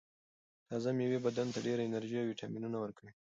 تازه 0.67 0.89
مېوې 0.97 1.19
بدن 1.27 1.47
ته 1.53 1.59
ډېره 1.67 1.81
انرژي 1.83 2.17
او 2.19 2.27
ویټامینونه 2.29 2.77
ورکوي. 2.79 3.11